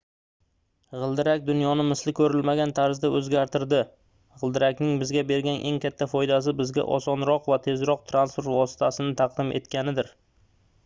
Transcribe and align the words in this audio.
gʻildirak 0.99 1.43
dunyoni 1.47 1.83
misli 1.89 2.13
koʻrilmagan 2.19 2.71
tarzda 2.79 3.09
oʻzgartirdi 3.19 3.81
gʻildirakning 4.43 4.95
bizga 5.03 5.23
bergan 5.31 5.59
eng 5.71 5.77
katta 5.83 6.07
foydasi 6.13 6.53
bizga 6.63 6.85
osonroq 6.95 7.51
va 7.53 7.59
tezroq 7.67 8.07
transport 8.13 8.49
vositasini 8.55 9.13
taqdim 9.21 9.53
etganidir 9.61 10.11